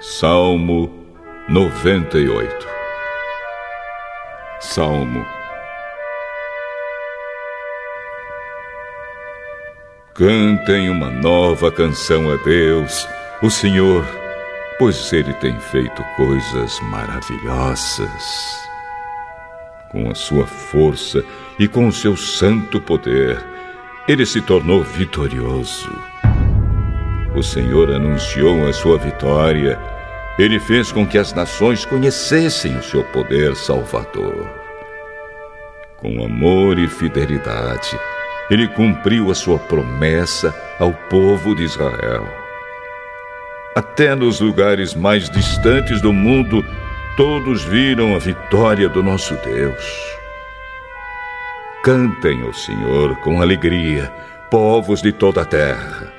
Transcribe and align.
Salmo 0.00 0.92
98 1.48 2.68
Salmo 4.60 5.24
Cantem 10.14 10.90
uma 10.90 11.08
nova 11.08 11.72
canção 11.72 12.30
a 12.30 12.36
Deus, 12.44 13.08
o 13.42 13.48
Senhor, 13.48 14.04
pois 14.78 15.10
Ele 15.14 15.32
tem 15.34 15.58
feito 15.60 16.04
coisas 16.16 16.78
maravilhosas. 16.90 18.68
Com 19.90 20.10
a 20.10 20.14
sua 20.14 20.46
força 20.46 21.24
e 21.58 21.66
com 21.66 21.88
o 21.88 21.92
seu 21.92 22.18
santo 22.18 22.82
poder, 22.82 23.42
Ele 24.06 24.26
se 24.26 24.42
tornou 24.42 24.82
vitorioso. 24.82 25.90
O 27.36 27.42
Senhor 27.42 27.90
anunciou 27.92 28.66
a 28.66 28.72
sua 28.72 28.96
vitória. 28.96 29.78
Ele 30.38 30.58
fez 30.58 30.90
com 30.90 31.06
que 31.06 31.18
as 31.18 31.34
nações 31.34 31.84
conhecessem 31.84 32.74
o 32.78 32.82
seu 32.82 33.04
poder 33.04 33.54
salvador. 33.54 34.48
Com 35.98 36.24
amor 36.24 36.78
e 36.78 36.88
fidelidade, 36.88 38.00
ele 38.50 38.66
cumpriu 38.68 39.30
a 39.30 39.34
sua 39.34 39.58
promessa 39.58 40.54
ao 40.78 40.94
povo 41.10 41.54
de 41.54 41.64
Israel. 41.64 42.26
Até 43.74 44.14
nos 44.14 44.40
lugares 44.40 44.94
mais 44.94 45.28
distantes 45.28 46.00
do 46.00 46.14
mundo, 46.14 46.64
todos 47.18 47.62
viram 47.64 48.16
a 48.16 48.18
vitória 48.18 48.88
do 48.88 49.02
nosso 49.02 49.34
Deus. 49.44 49.84
Cantem 51.84 52.40
ao 52.40 52.54
Senhor 52.54 53.14
com 53.16 53.42
alegria, 53.42 54.10
povos 54.50 55.02
de 55.02 55.12
toda 55.12 55.42
a 55.42 55.44
terra. 55.44 56.16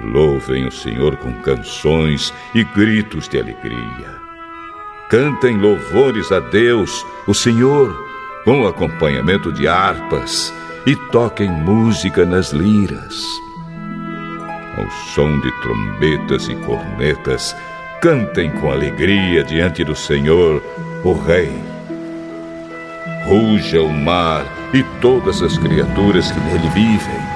Louvem 0.00 0.66
o 0.66 0.70
Senhor 0.70 1.16
com 1.16 1.32
canções 1.40 2.32
e 2.54 2.62
gritos 2.62 3.28
de 3.28 3.38
alegria. 3.38 4.16
Cantem 5.08 5.56
louvores 5.56 6.30
a 6.30 6.40
Deus, 6.40 7.04
o 7.26 7.32
Senhor, 7.32 7.96
com 8.44 8.66
acompanhamento 8.66 9.50
de 9.52 9.66
harpas, 9.66 10.52
e 10.86 10.94
toquem 11.10 11.50
música 11.50 12.26
nas 12.26 12.52
liras. 12.52 13.24
Ao 14.76 14.90
som 15.14 15.40
de 15.40 15.50
trombetas 15.62 16.46
e 16.48 16.54
cornetas, 16.56 17.56
cantem 18.02 18.50
com 18.50 18.70
alegria 18.70 19.42
diante 19.42 19.82
do 19.82 19.96
Senhor, 19.96 20.62
o 21.02 21.12
Rei. 21.14 21.50
Ruja 23.24 23.80
o 23.80 23.92
mar 23.92 24.44
e 24.74 24.82
todas 25.00 25.42
as 25.42 25.56
criaturas 25.56 26.30
que 26.30 26.40
nele 26.40 26.68
vivem 26.68 27.35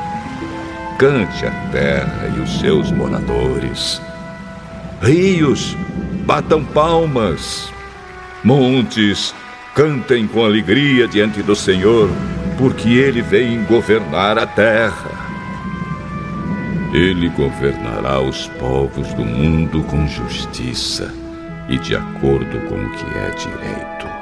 cante 1.00 1.46
a 1.46 1.50
terra 1.72 2.30
e 2.36 2.40
os 2.40 2.60
seus 2.60 2.92
moradores. 2.92 4.02
Rios, 5.00 5.74
batam 6.26 6.62
palmas. 6.62 7.72
Montes, 8.44 9.34
cantem 9.74 10.26
com 10.26 10.44
alegria 10.44 11.08
diante 11.08 11.42
do 11.42 11.56
Senhor, 11.56 12.10
porque 12.58 12.90
ele 12.90 13.22
vem 13.22 13.64
governar 13.64 14.38
a 14.38 14.46
terra. 14.46 15.10
Ele 16.92 17.30
governará 17.30 18.20
os 18.20 18.48
povos 18.58 19.08
do 19.14 19.24
mundo 19.24 19.82
com 19.84 20.06
justiça 20.06 21.14
e 21.66 21.78
de 21.78 21.96
acordo 21.96 22.60
com 22.68 22.74
o 22.74 22.90
que 22.90 23.06
é 23.16 23.30
direito. 23.30 24.19